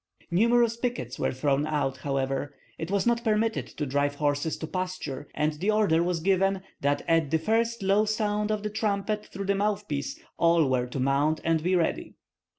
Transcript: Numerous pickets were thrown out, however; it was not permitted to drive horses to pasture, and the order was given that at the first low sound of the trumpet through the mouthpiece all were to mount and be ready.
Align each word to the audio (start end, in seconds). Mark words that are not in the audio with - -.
Numerous 0.31 0.77
pickets 0.77 1.19
were 1.19 1.31
thrown 1.31 1.67
out, 1.67 1.97
however; 1.97 2.55
it 2.79 2.89
was 2.89 3.05
not 3.05 3.23
permitted 3.23 3.67
to 3.67 3.85
drive 3.85 4.15
horses 4.15 4.57
to 4.57 4.65
pasture, 4.65 5.27
and 5.35 5.53
the 5.59 5.69
order 5.69 6.01
was 6.01 6.21
given 6.21 6.63
that 6.79 7.03
at 7.07 7.29
the 7.29 7.37
first 7.37 7.83
low 7.83 8.05
sound 8.05 8.51
of 8.51 8.63
the 8.63 8.71
trumpet 8.71 9.27
through 9.27 9.45
the 9.45 9.53
mouthpiece 9.53 10.19
all 10.39 10.67
were 10.67 10.87
to 10.87 10.99
mount 10.99 11.39
and 11.43 11.61
be 11.61 11.75
ready. 11.75 12.15